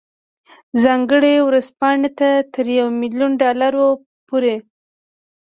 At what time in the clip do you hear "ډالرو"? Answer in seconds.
3.41-3.85